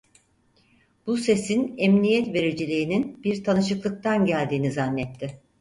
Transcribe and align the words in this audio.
Bu 1.07 1.17
sesin 1.17 1.73
emniyet 1.77 2.33
vericiliğinin 2.33 3.23
bir 3.23 3.43
tanışıklıktan 3.43 4.25
geldiğini 4.25 4.71
zannetti. 4.71 5.41